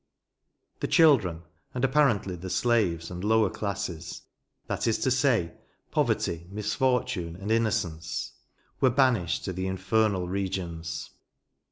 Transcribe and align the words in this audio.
The 0.79 0.87
children, 0.87 1.43
and 1.75 1.85
apparently 1.85 2.35
the 2.35 2.49
slaves, 2.49 3.11
and 3.11 3.23
lower 3.23 3.51
classes, 3.51 4.23
that 4.65 4.87
is 4.87 4.97
to 4.97 5.11
say, 5.11 5.53
poverty, 5.91 6.47
misfortune, 6.49 7.35
and 7.35 7.51
innocence, 7.51 8.31
were 8.79 8.89
banished 8.89 9.45
to 9.45 9.53
the 9.53 9.67
infernal 9.67 10.27
regions. 10.27 11.11